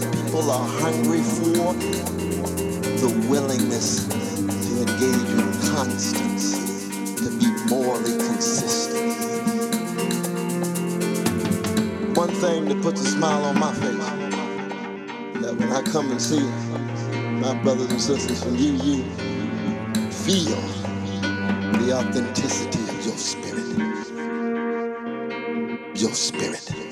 [0.00, 1.74] that people are hungry for.
[3.00, 9.28] The willingness to engage in constancy, to be morally consistent.
[12.16, 14.32] One thing that puts a smile on my face,
[15.42, 16.40] that when I come and see
[17.40, 19.04] my brothers and sisters from UU,
[20.10, 20.62] feel
[21.62, 23.98] the authenticity of your spirit.
[25.96, 26.91] Your spirit.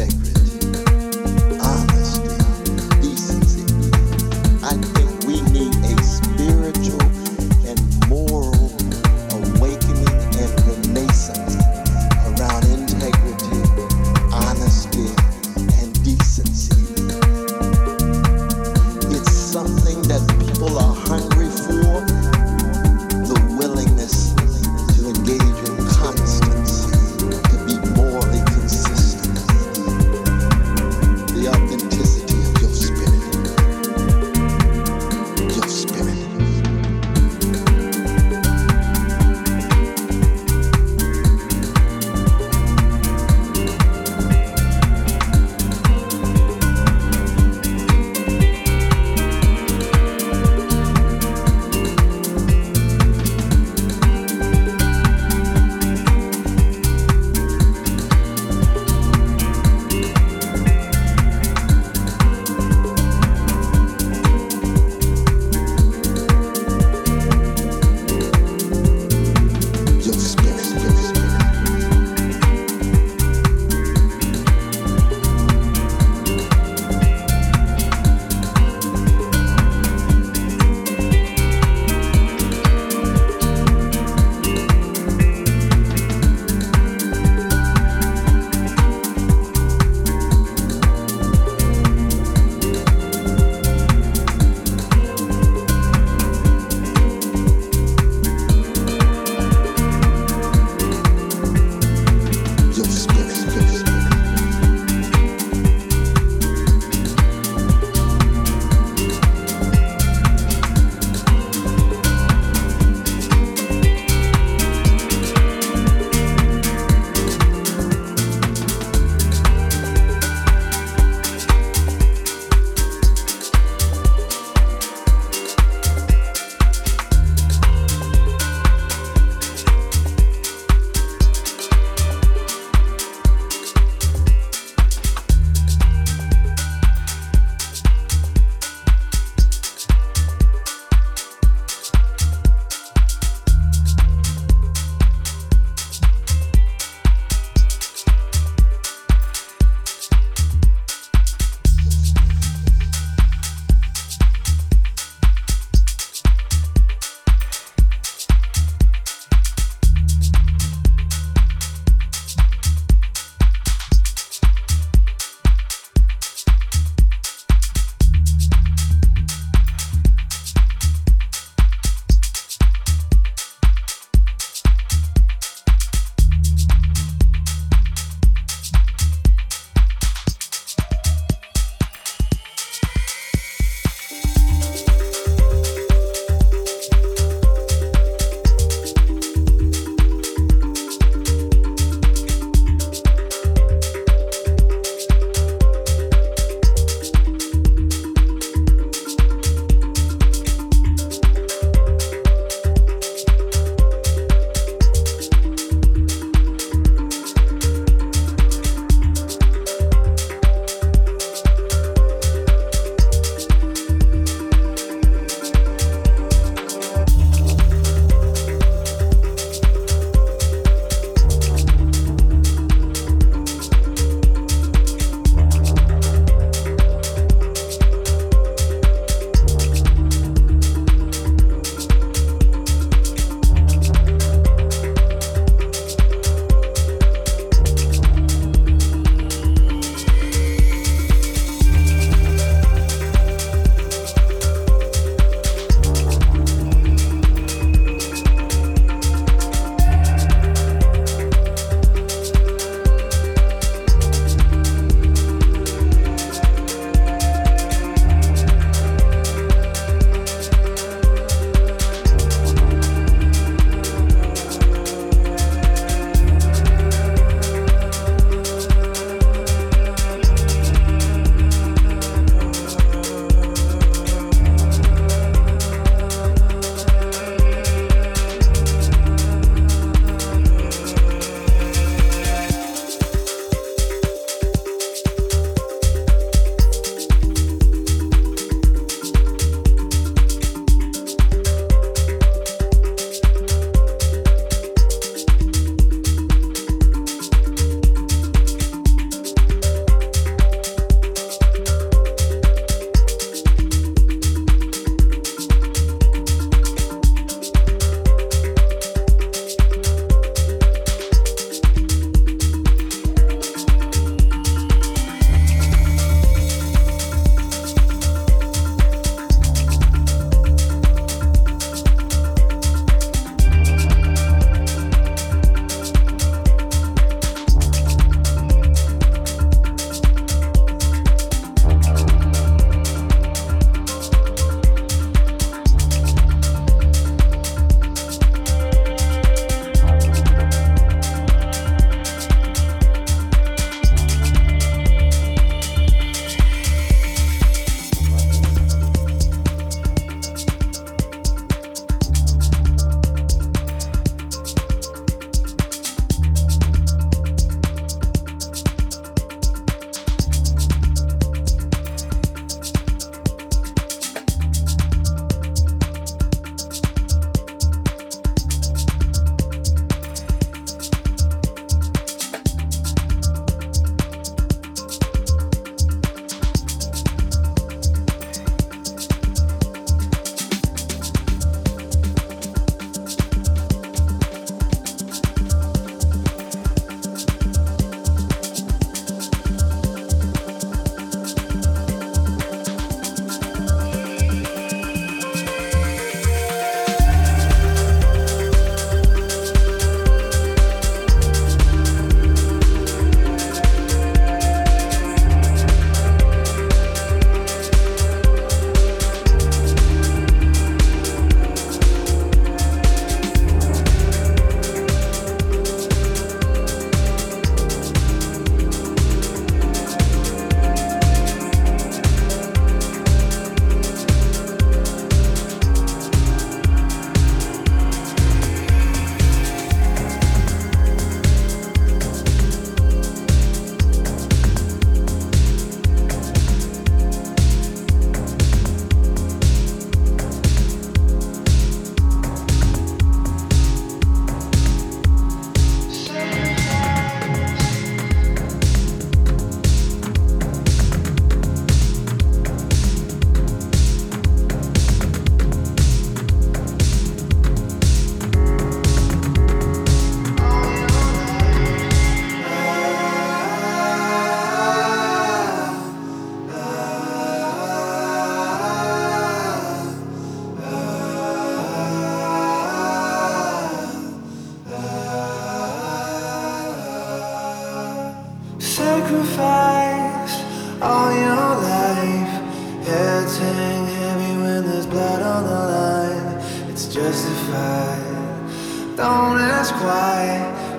[0.00, 0.29] integrity.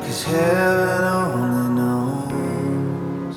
[0.04, 3.36] Cause heaven only knows.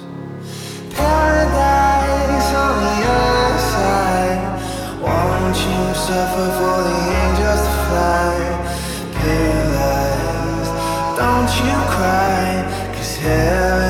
[0.95, 4.43] Paradise on the other side.
[5.05, 8.35] Won't you suffer for the angels to fly?
[9.19, 10.75] Paralyzed,
[11.21, 12.45] don't you cry,
[12.95, 13.84] cause heaven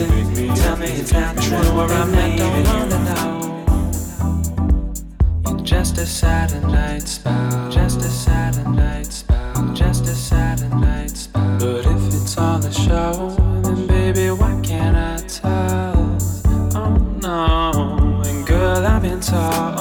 [0.00, 0.54] reason.
[0.56, 2.72] Tell me it's not true or I'm leaving you.
[5.50, 7.70] In just a Saturday night spell.
[7.70, 9.72] Just a Saturday night spell.
[9.74, 11.58] Just a Saturday night spell.
[11.58, 13.30] But if it's all a show,
[13.62, 16.18] then baby, why can't I tell?
[16.74, 19.74] Oh no, and girl, I've been told.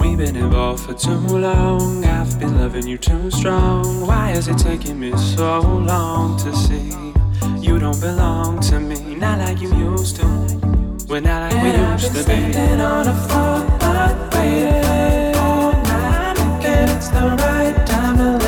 [0.00, 2.04] We've been involved for too long.
[2.04, 4.06] I've been loving you too strong.
[4.06, 7.05] Why is it taking me so long to see?
[7.86, 9.14] don't belong to me.
[9.14, 10.26] Not like you used to.
[11.08, 12.52] We're not like and we used to be.
[12.52, 16.36] Standing on the floor, I waited all night.
[16.58, 18.45] Again, it's the right time to.